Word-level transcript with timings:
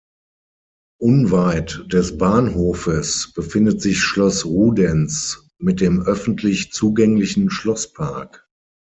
Unweit 0.99 1.83
des 1.85 2.17
Bahnhofes 2.17 3.33
befindet 3.35 3.83
sich 3.83 3.99
Schloss 4.01 4.45
Rudenz 4.45 5.47
mit 5.59 5.79
dem 5.79 6.01
öffentlich 6.01 6.71
zugänglichen 6.71 7.51
Schlosspark. 7.51 8.49